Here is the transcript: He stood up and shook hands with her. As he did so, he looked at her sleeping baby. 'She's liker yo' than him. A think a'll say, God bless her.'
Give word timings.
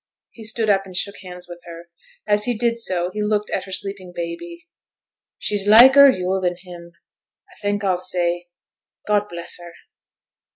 He 0.31 0.43
stood 0.45 0.67
up 0.67 0.87
and 0.87 0.97
shook 0.97 1.17
hands 1.21 1.45
with 1.47 1.61
her. 1.67 1.83
As 2.25 2.45
he 2.45 2.55
did 2.57 2.79
so, 2.79 3.11
he 3.13 3.21
looked 3.21 3.51
at 3.51 3.65
her 3.65 3.71
sleeping 3.71 4.11
baby. 4.15 4.67
'She's 5.37 5.67
liker 5.67 6.09
yo' 6.09 6.41
than 6.41 6.55
him. 6.57 6.93
A 7.51 7.55
think 7.61 7.83
a'll 7.83 7.99
say, 7.99 8.47
God 9.07 9.29
bless 9.29 9.59
her.' 9.59 9.73